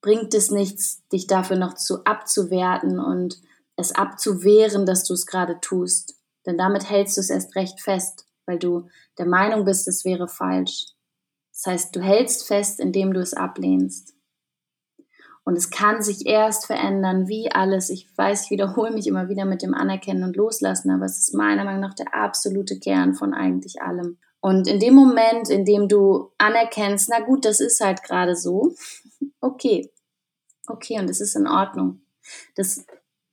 bringt 0.00 0.34
es 0.34 0.50
nichts, 0.50 1.06
dich 1.08 1.26
dafür 1.26 1.56
noch 1.56 1.74
zu 1.74 2.04
abzuwerten 2.04 3.00
und 3.00 3.40
es 3.76 3.92
abzuwehren, 3.92 4.86
dass 4.86 5.04
du 5.04 5.14
es 5.14 5.26
gerade 5.26 5.58
tust. 5.60 6.14
Denn 6.46 6.56
damit 6.56 6.88
hältst 6.88 7.16
du 7.16 7.20
es 7.20 7.30
erst 7.30 7.56
recht 7.56 7.80
fest, 7.80 8.26
weil 8.46 8.58
du 8.58 8.88
der 9.18 9.26
Meinung 9.26 9.64
bist, 9.64 9.88
es 9.88 10.04
wäre 10.04 10.28
falsch. 10.28 10.86
Das 11.52 11.66
heißt, 11.66 11.96
du 11.96 12.00
hältst 12.00 12.46
fest, 12.46 12.78
indem 12.80 13.12
du 13.12 13.20
es 13.20 13.34
ablehnst. 13.34 14.15
Und 15.46 15.56
es 15.56 15.70
kann 15.70 16.02
sich 16.02 16.26
erst 16.26 16.66
verändern, 16.66 17.28
wie 17.28 17.52
alles. 17.52 17.88
Ich 17.88 18.08
weiß, 18.18 18.46
ich 18.46 18.50
wiederhole 18.50 18.90
mich 18.90 19.06
immer 19.06 19.28
wieder 19.28 19.44
mit 19.44 19.62
dem 19.62 19.74
Anerkennen 19.74 20.24
und 20.24 20.34
Loslassen, 20.34 20.90
aber 20.90 21.04
es 21.04 21.18
ist 21.18 21.34
meiner 21.34 21.64
Meinung 21.64 21.82
nach 21.82 21.94
der 21.94 22.12
absolute 22.12 22.80
Kern 22.80 23.14
von 23.14 23.32
eigentlich 23.32 23.80
allem. 23.80 24.18
Und 24.40 24.66
in 24.66 24.80
dem 24.80 24.94
Moment, 24.94 25.48
in 25.48 25.64
dem 25.64 25.86
du 25.86 26.32
anerkennst, 26.38 27.08
na 27.10 27.20
gut, 27.20 27.44
das 27.44 27.60
ist 27.60 27.80
halt 27.80 28.02
gerade 28.02 28.34
so, 28.34 28.74
okay, 29.40 29.92
okay, 30.66 30.98
und 30.98 31.08
es 31.08 31.20
ist 31.20 31.36
in 31.36 31.46
Ordnung. 31.46 32.00
Das 32.56 32.84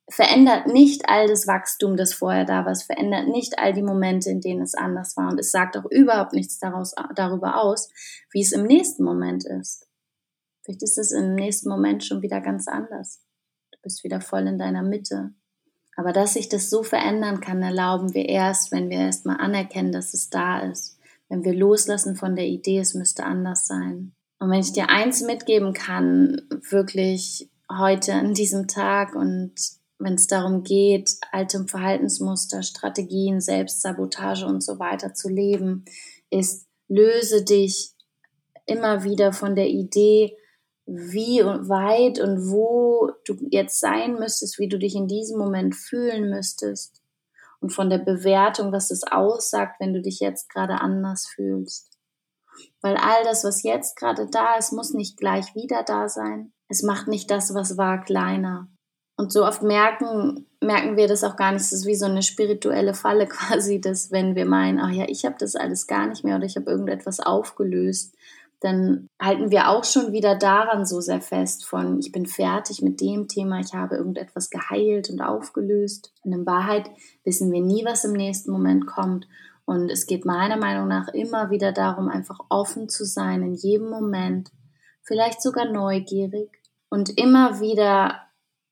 verändert 0.07 0.67
nicht 0.67 1.09
all 1.09 1.27
das 1.27 1.47
Wachstum, 1.47 1.97
das 1.97 2.13
vorher 2.13 2.45
da 2.45 2.63
war. 2.63 2.73
Es 2.73 2.83
verändert 2.83 3.27
nicht 3.27 3.57
all 3.57 3.73
die 3.73 3.81
Momente, 3.81 4.29
in 4.29 4.39
denen 4.39 4.61
es 4.61 4.75
anders 4.75 5.17
war. 5.17 5.31
Und 5.31 5.39
es 5.39 5.49
sagt 5.49 5.75
auch 5.77 5.89
überhaupt 5.89 6.33
nichts 6.33 6.59
daraus, 6.59 6.93
darüber 7.15 7.59
aus, 7.59 7.89
wie 8.31 8.41
es 8.41 8.51
im 8.51 8.65
nächsten 8.65 9.03
Moment 9.03 9.45
ist. 9.45 9.87
Vielleicht 10.63 10.83
ist 10.83 10.97
es 10.97 11.11
im 11.11 11.35
nächsten 11.35 11.69
Moment 11.69 12.03
schon 12.03 12.21
wieder 12.21 12.41
ganz 12.41 12.67
anders. 12.67 13.21
Du 13.71 13.79
bist 13.81 14.03
wieder 14.03 14.21
voll 14.21 14.47
in 14.47 14.57
deiner 14.57 14.83
Mitte. 14.83 15.33
Aber 15.95 16.13
dass 16.13 16.33
sich 16.33 16.49
das 16.49 16.69
so 16.69 16.83
verändern 16.83 17.41
kann, 17.41 17.61
erlauben 17.61 18.13
wir 18.13 18.27
erst, 18.27 18.71
wenn 18.71 18.89
wir 18.89 18.99
erstmal 18.99 19.37
anerkennen, 19.37 19.91
dass 19.91 20.13
es 20.13 20.29
da 20.29 20.59
ist. 20.59 20.97
Wenn 21.29 21.43
wir 21.43 21.53
loslassen 21.53 22.15
von 22.15 22.35
der 22.35 22.47
Idee, 22.47 22.79
es 22.79 22.93
müsste 22.93 23.25
anders 23.25 23.67
sein. 23.67 24.13
Und 24.39 24.49
wenn 24.49 24.59
ich 24.59 24.73
dir 24.73 24.89
eins 24.89 25.21
mitgeben 25.21 25.73
kann, 25.73 26.41
wirklich 26.69 27.49
heute 27.69 28.13
an 28.13 28.33
diesem 28.33 28.67
Tag 28.67 29.15
und 29.15 29.53
wenn 29.99 30.15
es 30.15 30.27
darum 30.27 30.63
geht, 30.63 31.11
alte 31.31 31.65
Verhaltensmuster, 31.65 32.61
Strategien, 32.61 33.39
Selbstsabotage 33.39 34.45
und 34.45 34.61
so 34.61 34.79
weiter 34.79 35.13
zu 35.13 35.29
leben, 35.29 35.85
ist, 36.29 36.67
löse 36.87 37.43
dich 37.43 37.93
immer 38.65 39.03
wieder 39.03 39.31
von 39.31 39.55
der 39.55 39.69
Idee, 39.69 40.35
wie 40.85 41.41
und 41.41 41.69
weit 41.69 42.19
und 42.19 42.51
wo 42.51 43.11
du 43.25 43.35
jetzt 43.49 43.79
sein 43.79 44.15
müsstest, 44.15 44.59
wie 44.59 44.67
du 44.67 44.77
dich 44.77 44.95
in 44.95 45.07
diesem 45.07 45.39
Moment 45.39 45.75
fühlen 45.75 46.29
müsstest 46.29 47.01
und 47.59 47.69
von 47.69 47.89
der 47.89 47.99
Bewertung, 47.99 48.71
was 48.71 48.91
es 48.91 49.03
aussagt, 49.03 49.79
wenn 49.79 49.93
du 49.93 50.01
dich 50.01 50.19
jetzt 50.19 50.49
gerade 50.49 50.81
anders 50.81 51.27
fühlst. 51.27 51.89
Weil 52.81 52.97
all 52.97 53.23
das, 53.23 53.43
was 53.43 53.63
jetzt 53.63 53.95
gerade 53.95 54.27
da 54.29 54.55
ist, 54.55 54.73
muss 54.73 54.93
nicht 54.93 55.17
gleich 55.17 55.55
wieder 55.55 55.83
da 55.83 56.09
sein. 56.09 56.51
Es 56.67 56.83
macht 56.83 57.07
nicht 57.07 57.31
das, 57.31 57.53
was 57.53 57.77
war, 57.77 58.03
kleiner. 58.03 58.67
Und 59.15 59.31
so 59.31 59.45
oft 59.45 59.61
merken, 59.61 60.47
merken 60.59 60.97
wir 60.97 61.07
das 61.07 61.23
auch 61.23 61.35
gar 61.35 61.51
nicht. 61.51 61.61
Es 61.61 61.71
ist 61.71 61.85
wie 61.85 61.95
so 61.95 62.05
eine 62.05 62.23
spirituelle 62.23 62.93
Falle 62.93 63.27
quasi, 63.27 63.79
dass 63.79 64.11
wenn 64.11 64.35
wir 64.35 64.45
meinen, 64.45 64.79
ach 64.79 64.91
ja, 64.91 65.05
ich 65.07 65.25
habe 65.25 65.35
das 65.39 65.55
alles 65.55 65.87
gar 65.87 66.07
nicht 66.07 66.23
mehr 66.23 66.35
oder 66.35 66.45
ich 66.45 66.57
habe 66.57 66.69
irgendetwas 66.69 67.19
aufgelöst, 67.19 68.15
dann 68.63 69.09
halten 69.21 69.51
wir 69.51 69.69
auch 69.69 69.83
schon 69.83 70.13
wieder 70.13 70.35
daran 70.35 70.85
so 70.85 71.01
sehr 71.01 71.19
fest 71.19 71.65
von, 71.65 71.99
ich 71.99 72.13
bin 72.13 72.25
fertig 72.25 72.81
mit 72.81 73.01
dem 73.01 73.27
Thema, 73.27 73.59
ich 73.59 73.73
habe 73.73 73.97
irgendetwas 73.97 74.49
geheilt 74.49 75.09
und 75.09 75.21
aufgelöst. 75.21 76.13
Und 76.23 76.31
in 76.31 76.45
Wahrheit 76.45 76.89
wissen 77.25 77.51
wir 77.51 77.61
nie, 77.61 77.83
was 77.83 78.05
im 78.05 78.13
nächsten 78.13 78.51
Moment 78.51 78.87
kommt. 78.87 79.27
Und 79.65 79.89
es 79.89 80.05
geht 80.05 80.23
meiner 80.23 80.55
Meinung 80.55 80.87
nach 80.87 81.09
immer 81.09 81.49
wieder 81.49 81.73
darum, 81.73 82.07
einfach 82.07 82.39
offen 82.47 82.87
zu 82.87 83.03
sein 83.03 83.43
in 83.43 83.53
jedem 83.53 83.89
Moment, 83.89 84.49
vielleicht 85.01 85.41
sogar 85.41 85.69
neugierig 85.69 86.49
und 86.89 87.17
immer 87.17 87.59
wieder, 87.59 88.21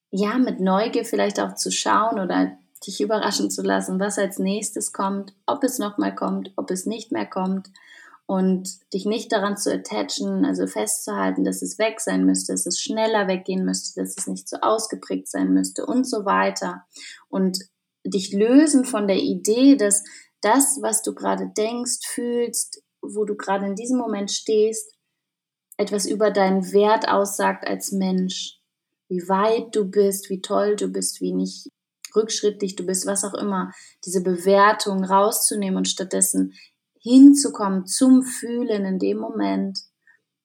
ja, 0.09 0.37
mit 0.37 0.61
Neugier 0.61 1.03
vielleicht 1.03 1.41
auch 1.41 1.55
zu 1.55 1.69
schauen 1.69 2.17
oder 2.17 2.57
dich 2.87 3.01
überraschen 3.01 3.51
zu 3.51 3.61
lassen, 3.61 3.99
was 3.99 4.17
als 4.17 4.39
nächstes 4.39 4.93
kommt, 4.93 5.33
ob 5.45 5.65
es 5.65 5.79
nochmal 5.79 6.15
kommt, 6.15 6.53
ob 6.55 6.71
es 6.71 6.85
nicht 6.85 7.11
mehr 7.11 7.25
kommt 7.25 7.69
und 8.31 8.79
dich 8.93 9.03
nicht 9.03 9.33
daran 9.33 9.57
zu 9.57 9.73
attachen, 9.73 10.45
also 10.45 10.65
festzuhalten, 10.65 11.43
dass 11.43 11.61
es 11.61 11.77
weg 11.77 11.99
sein 11.99 12.23
müsste, 12.23 12.53
dass 12.53 12.65
es 12.65 12.79
schneller 12.79 13.27
weggehen 13.27 13.65
müsste, 13.65 13.99
dass 13.99 14.15
es 14.17 14.25
nicht 14.25 14.47
so 14.47 14.55
ausgeprägt 14.61 15.27
sein 15.27 15.51
müsste 15.51 15.85
und 15.85 16.07
so 16.07 16.23
weiter. 16.23 16.85
Und 17.27 17.59
dich 18.05 18.31
lösen 18.31 18.85
von 18.85 19.09
der 19.09 19.17
Idee, 19.17 19.75
dass 19.75 20.05
das, 20.39 20.79
was 20.81 21.01
du 21.01 21.13
gerade 21.13 21.51
denkst, 21.57 22.07
fühlst, 22.07 22.81
wo 23.01 23.25
du 23.25 23.35
gerade 23.35 23.65
in 23.65 23.75
diesem 23.75 23.97
Moment 23.97 24.31
stehst, 24.31 24.95
etwas 25.75 26.05
über 26.05 26.31
deinen 26.31 26.71
Wert 26.71 27.09
aussagt 27.09 27.67
als 27.67 27.91
Mensch. 27.91 28.61
Wie 29.09 29.27
weit 29.27 29.75
du 29.75 29.83
bist, 29.83 30.29
wie 30.29 30.39
toll 30.39 30.77
du 30.77 30.87
bist, 30.87 31.19
wie 31.19 31.33
nicht 31.33 31.67
rückschrittlich 32.15 32.77
du 32.77 32.85
bist, 32.85 33.05
was 33.05 33.25
auch 33.25 33.33
immer. 33.33 33.73
Diese 34.05 34.23
Bewertung 34.23 35.03
rauszunehmen 35.03 35.75
und 35.75 35.89
stattdessen 35.89 36.53
hinzukommen 37.01 37.85
zum 37.85 38.23
Fühlen 38.23 38.85
in 38.85 38.99
dem 38.99 39.17
Moment 39.17 39.79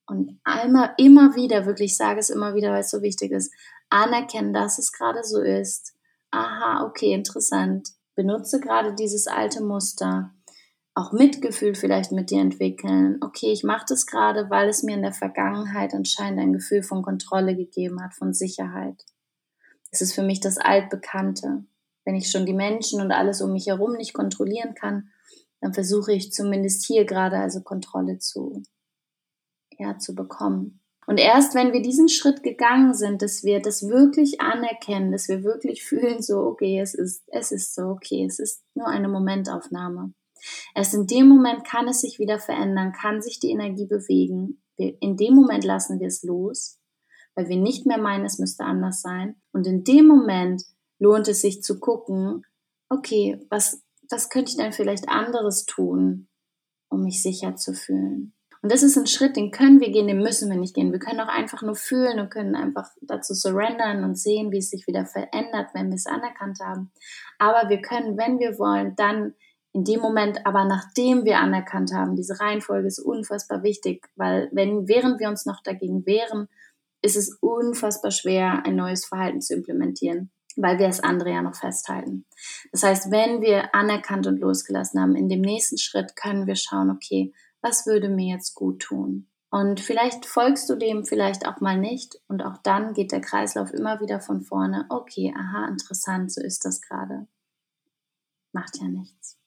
und 0.07 0.41
einmal 0.45 0.95
immer 0.99 1.35
wieder, 1.35 1.67
wirklich 1.67 1.93
ich 1.93 1.97
sage 1.97 2.21
es 2.21 2.31
immer 2.31 2.55
wieder, 2.55 2.73
weil 2.73 2.81
es 2.81 2.91
so 2.91 3.03
wichtig 3.03 3.33
ist, 3.33 3.53
anerkennen, 3.91 4.53
dass 4.53 4.79
es 4.79 4.93
gerade 4.93 5.23
so 5.25 5.41
ist. 5.41 5.95
Aha, 6.31 6.85
okay, 6.85 7.13
interessant. 7.13 7.89
Benutze 8.15 8.61
gerade 8.61 8.95
dieses 8.95 9.27
alte 9.27 9.63
Muster. 9.63 10.33
Auch 10.95 11.13
Mitgefühl 11.13 11.75
vielleicht 11.75 12.13
mit 12.13 12.31
dir 12.31 12.41
entwickeln. 12.41 13.19
Okay, 13.21 13.53
ich 13.53 13.65
mache 13.65 13.85
das 13.89 14.07
gerade, 14.07 14.49
weil 14.49 14.69
es 14.69 14.83
mir 14.83 14.95
in 14.95 15.03
der 15.03 15.13
Vergangenheit 15.13 15.93
anscheinend 15.93 16.41
ein 16.41 16.53
Gefühl 16.55 16.83
von 16.83 17.03
Kontrolle 17.03 17.55
gegeben 17.55 18.03
hat, 18.03 18.15
von 18.15 18.33
Sicherheit. 18.33 19.05
Es 19.91 20.01
ist 20.01 20.15
für 20.15 20.23
mich 20.23 20.41
das 20.41 20.57
Altbekannte. 20.57 21.65
Wenn 22.05 22.15
ich 22.15 22.31
schon 22.31 22.47
die 22.47 22.55
Menschen 22.55 23.01
und 23.01 23.13
alles 23.13 23.43
um 23.43 23.53
mich 23.53 23.67
herum 23.67 23.95
nicht 23.95 24.15
kontrollieren 24.15 24.75
kann, 24.75 25.11
dann 25.67 25.75
versuche 25.75 26.13
ich 26.13 26.33
zumindest 26.33 26.87
hier 26.87 27.05
gerade 27.05 27.39
also 27.39 27.61
Kontrolle 27.61 28.19
zu, 28.19 28.63
ja, 29.77 29.99
zu 29.99 30.15
bekommen. 30.15 30.81
Und 31.09 31.19
erst 31.19 31.57
wenn 31.57 31.73
wir 31.73 31.83
diesen 31.83 32.09
Schritt 32.09 32.45
gegangen 32.45 32.95
sind, 32.95 33.21
dass 33.21 33.43
wir 33.43 33.61
das 33.61 33.89
wirklich 33.89 34.41
anerkennen, 34.41 35.11
dass 35.11 35.29
wir 35.29 35.43
wirklich 35.43 35.83
fühlen, 35.89 36.23
so, 36.23 36.39
okay, 36.39 36.79
es 36.79 36.95
ist, 36.95 37.25
es 37.27 37.51
ist 37.51 37.75
so, 37.75 37.83
okay, 37.89 38.25
es 38.25 38.39
ist 38.39 38.63
nur 38.77 38.87
eine 38.87 39.09
Momentaufnahme. 39.09 40.15
Erst 40.77 40.95
in 40.95 41.09
dem 41.09 41.29
Moment 41.29 41.67
kann 41.67 41.89
es 41.89 42.03
sich 42.03 42.21
wieder 42.21 42.39
verändern, 42.39 42.93
kann 42.93 43.21
sich 43.21 43.41
die 43.41 43.51
Energie 43.51 43.87
bewegen. 43.87 44.63
in 44.77 45.17
dem 45.17 45.35
Moment 45.35 45.65
lassen 45.65 45.99
wir 45.99 46.07
es 46.07 46.23
los, 46.23 46.79
weil 47.35 47.49
wir 47.49 47.57
nicht 47.57 47.87
mehr 47.87 47.99
meinen, 47.99 48.25
es 48.25 48.39
müsste 48.39 48.63
anders 48.63 49.01
sein. 49.01 49.35
Und 49.53 49.67
in 49.67 49.83
dem 49.83 50.07
Moment 50.07 50.63
lohnt 51.01 51.27
es 51.27 51.41
sich 51.41 51.65
zu 51.65 51.81
gucken, 51.81 52.45
okay, 52.89 53.45
was, 53.51 53.83
was 54.11 54.29
könnte 54.29 54.51
ich 54.51 54.57
denn 54.57 54.73
vielleicht 54.73 55.09
anderes 55.09 55.67
tun, 55.67 56.29
um 56.89 57.03
mich 57.03 57.23
sicher 57.23 57.57
zu 57.57 57.75
fühlen? 57.75 58.33
Und 58.63 58.73
das 58.73 58.83
ist 58.83 58.97
ein 58.97 59.07
Schritt, 59.07 59.37
den 59.37 59.53
können 59.53 59.81
wir 59.81 59.93
gehen, 59.93 60.09
den 60.09 60.23
müssen 60.23 60.51
wir 60.51 60.57
nicht 60.57 60.75
gehen. 60.75 60.91
Wir 60.91 60.99
können 60.99 61.21
auch 61.21 61.29
einfach 61.29 61.63
nur 61.63 61.77
fühlen 61.77 62.19
und 62.19 62.31
können 62.31 62.57
einfach 62.57 62.91
dazu 63.01 63.35
surrendern 63.35 64.03
und 64.03 64.19
sehen, 64.19 64.51
wie 64.51 64.59
es 64.59 64.71
sich 64.71 64.87
wieder 64.89 65.07
verändert, 65.07 65.69
wenn 65.73 65.89
wir 65.89 65.95
es 65.95 66.07
anerkannt 66.07 66.59
haben. 66.61 66.91
Aber 67.39 67.69
wir 67.69 67.81
können, 67.81 68.17
wenn 68.17 68.39
wir 68.39 68.59
wollen, 68.59 68.97
dann 68.97 69.35
in 69.73 69.85
dem 69.85 70.01
Moment, 70.01 70.47
aber 70.47 70.65
nachdem 70.65 71.25
wir 71.25 71.39
anerkannt 71.39 71.93
haben, 71.93 72.17
diese 72.17 72.41
Reihenfolge 72.41 72.89
ist 72.89 72.99
unfassbar 72.99 73.63
wichtig, 73.63 74.09
weil 74.17 74.49
wenn, 74.53 74.89
während 74.89 75.21
wir 75.21 75.29
uns 75.29 75.45
noch 75.45 75.63
dagegen 75.63 76.07
wehren, 76.07 76.49
ist 77.03 77.17
es 77.17 77.37
unfassbar 77.41 78.11
schwer, 78.11 78.65
ein 78.65 78.75
neues 78.75 79.05
Verhalten 79.05 79.43
zu 79.43 79.55
implementieren 79.55 80.33
weil 80.57 80.79
wir 80.79 80.87
das 80.87 81.01
andere 81.01 81.31
ja 81.31 81.43
noch 81.43 81.55
festhalten. 81.55 82.25
Das 82.73 82.83
heißt, 82.83 83.11
wenn 83.11 83.41
wir 83.41 83.75
anerkannt 83.75 84.27
und 84.27 84.41
losgelassen 84.41 85.01
haben, 85.01 85.15
in 85.15 85.29
dem 85.29 85.43
nächsten 85.43 85.79
Schritt 85.79 86.17
können 86.17 86.47
wir 86.47 86.57
schauen, 86.57 86.91
okay, 86.91 87.33
was 87.61 87.87
würde 87.87 88.09
mir 88.09 88.35
jetzt 88.35 88.55
gut 88.55 88.81
tun? 88.81 89.29
Und 89.51 89.81
vielleicht 89.81 90.27
folgst 90.27 90.69
du 90.69 90.77
dem 90.77 91.05
vielleicht 91.05 91.47
auch 91.47 91.61
mal 91.61 91.79
nicht 91.79 92.21
und 92.27 92.43
auch 92.43 92.59
dann 92.59 92.95
geht 92.95 93.13
der 93.13 93.21
Kreislauf 93.21 93.73
immer 93.73 94.01
wieder 94.01 94.21
von 94.21 94.43
vorne. 94.43 94.87
Okay, 94.89 95.33
aha, 95.37 95.69
interessant, 95.69 96.33
so 96.33 96.43
ist 96.43 96.65
das 96.65 96.81
gerade. 96.81 97.27
Macht 98.53 98.79
ja 98.81 98.89
nichts. 98.89 99.39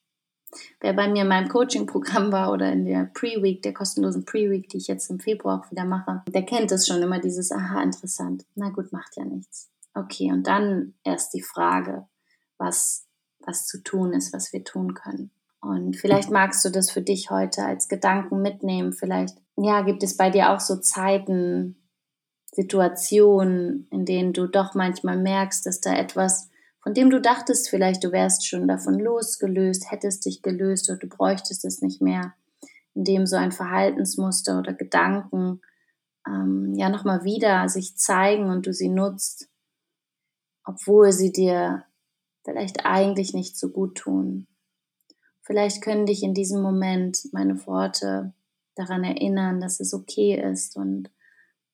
Wer 0.80 0.94
bei 0.94 1.08
mir 1.08 1.24
in 1.24 1.28
meinem 1.28 1.50
Coaching-Programm 1.50 2.32
war 2.32 2.52
oder 2.52 2.72
in 2.72 2.86
der 2.86 3.06
Pre-Week, 3.14 3.62
der 3.62 3.74
kostenlosen 3.74 4.26
Pre-Week, 4.26 4.68
die 4.70 4.78
ich 4.78 4.88
jetzt 4.88 5.10
im 5.10 5.20
Februar 5.20 5.60
auch 5.60 5.72
wieder 5.72 5.86
mache, 5.86 6.24
der 6.28 6.44
kennt 6.44 6.72
es 6.72 6.88
schon 6.88 7.02
immer, 7.02 7.20
dieses 7.20 7.52
Aha, 7.52 7.84
interessant. 7.84 8.46
Na 8.56 8.70
gut, 8.70 8.92
macht 8.92 9.16
ja 9.18 9.26
nichts. 9.26 9.70
Okay, 9.94 10.32
und 10.32 10.48
dann 10.48 10.94
erst 11.04 11.34
die 11.34 11.42
Frage, 11.42 12.08
was, 12.58 13.08
was 13.40 13.66
zu 13.66 13.82
tun 13.84 14.14
ist, 14.14 14.34
was 14.34 14.54
wir 14.54 14.64
tun 14.64 14.94
können. 14.94 15.32
Und 15.62 15.98
vielleicht 15.98 16.32
magst 16.32 16.64
du 16.64 16.70
das 16.70 16.90
für 16.90 17.02
dich 17.02 17.32
heute 17.32 17.66
als 17.66 17.90
Gedanken 17.90 18.42
mitnehmen. 18.42 18.94
Vielleicht, 18.94 19.38
ja, 19.58 19.82
gibt 19.82 20.04
es 20.04 20.16
bei 20.16 20.30
dir 20.30 20.52
auch 20.52 20.60
so 20.60 20.78
Zeiten, 20.78 21.76
Situationen, 22.52 23.88
in 23.92 24.06
denen 24.06 24.34
du 24.34 24.48
doch 24.48 24.74
manchmal 24.74 25.18
merkst, 25.18 25.66
dass 25.66 25.82
da 25.82 25.96
etwas, 25.96 26.50
von 26.82 26.94
dem 26.94 27.10
du 27.10 27.22
dachtest, 27.22 27.70
vielleicht 27.70 28.04
du 28.04 28.12
wärst 28.12 28.48
schon 28.48 28.68
davon 28.68 29.00
losgelöst, 29.00 29.92
hättest 29.92 30.26
dich 30.26 30.42
gelöst 30.42 30.90
oder 30.90 31.00
du 31.00 31.08
bräuchtest 31.08 31.66
es 31.66 31.82
nicht 31.82 32.02
mehr, 32.02 32.34
in 32.96 33.04
dem 33.04 33.28
so 33.28 33.36
ein 33.36 33.52
Verhaltensmuster 33.52 34.58
oder 34.60 34.74
Gedanken 34.74 35.62
ähm, 36.26 36.74
ja 36.76 36.90
nochmal 36.90 37.24
wieder 37.24 37.68
sich 37.70 37.98
zeigen 37.98 38.50
und 38.50 38.66
du 38.66 38.74
sie 38.74 38.90
nutzt, 38.90 39.50
obwohl 40.70 41.12
sie 41.12 41.32
dir 41.32 41.84
vielleicht 42.46 42.86
eigentlich 42.86 43.34
nicht 43.34 43.58
so 43.58 43.70
gut 43.70 43.98
tun. 43.98 44.46
Vielleicht 45.42 45.82
können 45.82 46.06
dich 46.06 46.22
in 46.22 46.36
diesem 46.36 46.62
Moment 46.62 47.28
meine 47.32 47.66
Worte 47.66 48.34
daran 48.76 49.04
erinnern, 49.04 49.60
dass 49.60 49.80
es 49.80 49.96
okay 49.96 50.40
ist 50.40 50.78
und 50.78 51.10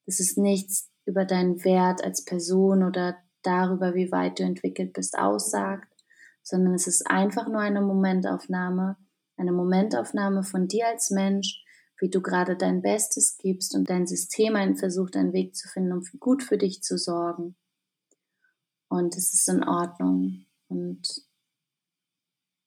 dass 0.05 0.21
es 0.21 0.37
nichts 0.37 0.89
über 1.05 1.25
deinen 1.25 1.65
Wert 1.65 2.05
als 2.05 2.23
Person 2.23 2.83
oder 2.83 3.17
darüber, 3.41 3.95
wie 3.95 4.13
weit 4.13 4.39
du 4.39 4.43
entwickelt 4.43 4.93
bist, 4.93 5.17
aussagt, 5.17 5.91
sondern 6.41 6.73
es 6.73 6.87
ist 6.87 7.05
einfach 7.05 7.49
nur 7.49 7.59
eine 7.59 7.81
Momentaufnahme, 7.81 8.95
eine 9.35 9.51
Momentaufnahme 9.51 10.43
von 10.43 10.69
dir 10.69 10.87
als 10.87 11.11
Mensch, 11.11 11.65
wie 11.99 12.09
du 12.09 12.21
gerade 12.21 12.55
dein 12.55 12.81
Bestes 12.81 13.37
gibst 13.37 13.75
und 13.75 13.89
dein 13.89 14.07
System 14.07 14.55
einen 14.55 14.77
versucht, 14.77 15.17
einen 15.17 15.33
Weg 15.33 15.53
zu 15.53 15.67
finden, 15.67 15.91
um 15.91 16.03
gut 16.19 16.43
für 16.43 16.57
dich 16.57 16.81
zu 16.81 16.97
sorgen. 16.97 17.57
Und 18.89 19.15
es 19.15 19.33
ist 19.33 19.49
in 19.49 19.63
Ordnung. 19.63 20.45
Und 20.67 21.07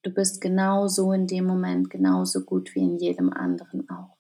du 0.02 0.10
bist 0.10 0.40
genauso 0.40 1.12
in 1.12 1.26
dem 1.26 1.46
Moment 1.46 1.90
genauso 1.90 2.44
gut 2.44 2.74
wie 2.74 2.80
in 2.80 2.98
jedem 2.98 3.32
anderen 3.32 3.88
auch. 3.88 4.16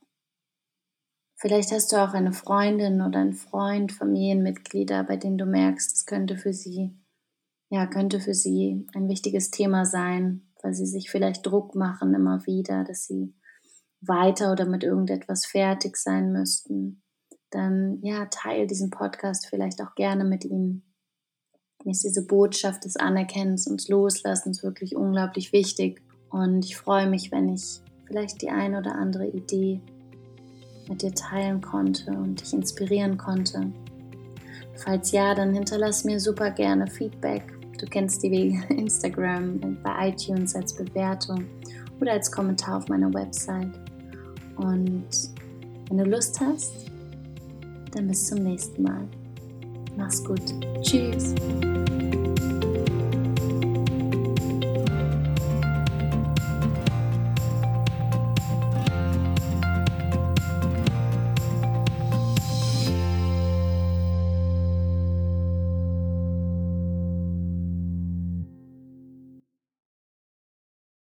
Vielleicht 1.40 1.70
hast 1.70 1.92
du 1.92 1.96
auch 1.96 2.14
eine 2.14 2.32
Freundin 2.32 3.00
oder 3.00 3.20
einen 3.20 3.34
Freund, 3.34 3.92
Familienmitglieder, 3.92 5.04
bei 5.04 5.16
denen 5.16 5.38
du 5.38 5.46
merkst, 5.46 5.94
es 5.94 6.04
könnte 6.04 6.36
für 6.36 6.52
sie, 6.52 6.98
ja, 7.70 7.86
könnte 7.86 8.18
für 8.18 8.34
sie 8.34 8.88
ein 8.92 9.08
wichtiges 9.08 9.52
Thema 9.52 9.84
sein, 9.84 10.48
weil 10.62 10.74
sie 10.74 10.86
sich 10.86 11.10
vielleicht 11.10 11.46
Druck 11.46 11.76
machen 11.76 12.12
immer 12.12 12.44
wieder, 12.46 12.82
dass 12.82 13.06
sie 13.06 13.36
weiter 14.00 14.50
oder 14.50 14.66
mit 14.66 14.82
irgendetwas 14.82 15.46
fertig 15.46 15.96
sein 15.96 16.32
müssten. 16.32 17.02
Dann, 17.50 18.00
ja, 18.02 18.26
teil 18.26 18.66
diesen 18.66 18.90
Podcast 18.90 19.46
vielleicht 19.46 19.80
auch 19.80 19.94
gerne 19.94 20.24
mit 20.24 20.44
ihnen. 20.44 20.87
Mir 21.84 21.92
ist 21.92 22.04
diese 22.04 22.26
Botschaft 22.26 22.84
des 22.84 22.96
Anerkennens 22.96 23.66
und 23.66 23.88
Loslassens 23.88 24.62
wirklich 24.62 24.96
unglaublich 24.96 25.52
wichtig. 25.52 26.02
Und 26.30 26.64
ich 26.64 26.76
freue 26.76 27.08
mich, 27.08 27.30
wenn 27.30 27.54
ich 27.54 27.80
vielleicht 28.06 28.42
die 28.42 28.50
eine 28.50 28.78
oder 28.78 28.96
andere 28.96 29.28
Idee 29.28 29.80
mit 30.88 31.02
dir 31.02 31.14
teilen 31.14 31.60
konnte 31.60 32.10
und 32.10 32.40
dich 32.40 32.52
inspirieren 32.52 33.16
konnte. 33.16 33.72
Falls 34.74 35.12
ja, 35.12 35.34
dann 35.34 35.54
hinterlass 35.54 36.04
mir 36.04 36.18
super 36.18 36.50
gerne 36.50 36.86
Feedback. 36.88 37.42
Du 37.78 37.86
kennst 37.86 38.22
die 38.22 38.30
Wege 38.30 38.62
Instagram, 38.74 39.78
bei 39.82 40.08
iTunes 40.08 40.54
als 40.56 40.74
Bewertung 40.74 41.46
oder 42.00 42.12
als 42.12 42.30
Kommentar 42.30 42.78
auf 42.78 42.88
meiner 42.88 43.12
Website. 43.14 43.78
Und 44.56 45.06
wenn 45.88 45.98
du 45.98 46.04
Lust 46.04 46.40
hast, 46.40 46.72
dann 47.92 48.08
bis 48.08 48.26
zum 48.26 48.42
nächsten 48.42 48.82
Mal. 48.82 49.08
Mach's 49.98 50.22
gut. 50.22 50.40
Tschüss. 50.80 51.34